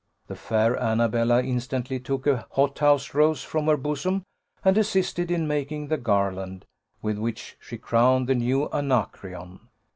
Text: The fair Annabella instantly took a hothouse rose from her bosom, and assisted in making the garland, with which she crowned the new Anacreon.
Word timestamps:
The 0.25 0.35
fair 0.35 0.75
Annabella 0.81 1.43
instantly 1.43 1.99
took 1.99 2.25
a 2.25 2.47
hothouse 2.53 3.13
rose 3.13 3.43
from 3.43 3.67
her 3.67 3.77
bosom, 3.77 4.23
and 4.65 4.75
assisted 4.75 5.29
in 5.29 5.47
making 5.47 5.89
the 5.89 5.97
garland, 5.97 6.65
with 7.03 7.19
which 7.19 7.55
she 7.59 7.77
crowned 7.77 8.27
the 8.27 8.33
new 8.33 8.67
Anacreon. 8.71 9.69